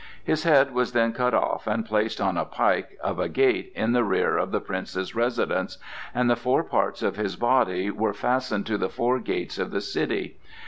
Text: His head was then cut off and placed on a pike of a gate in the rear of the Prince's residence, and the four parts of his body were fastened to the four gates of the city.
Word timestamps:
His 0.23 0.45
head 0.45 0.73
was 0.73 0.93
then 0.93 1.13
cut 1.13 1.35
off 1.35 1.67
and 1.67 1.85
placed 1.85 2.19
on 2.19 2.35
a 2.35 2.43
pike 2.43 2.97
of 3.03 3.19
a 3.19 3.29
gate 3.29 3.71
in 3.75 3.91
the 3.91 4.03
rear 4.03 4.35
of 4.35 4.49
the 4.49 4.59
Prince's 4.59 5.13
residence, 5.13 5.77
and 6.11 6.27
the 6.27 6.35
four 6.35 6.63
parts 6.63 7.03
of 7.03 7.17
his 7.17 7.35
body 7.35 7.91
were 7.91 8.11
fastened 8.11 8.65
to 8.65 8.79
the 8.79 8.89
four 8.89 9.19
gates 9.19 9.59
of 9.59 9.69
the 9.69 9.79
city. 9.79 10.37